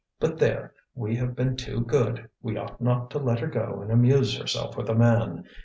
[0.19, 0.73] But there!
[0.95, 4.75] we have been too good, we ought not to let her go and amuse herself
[4.75, 5.43] with a man.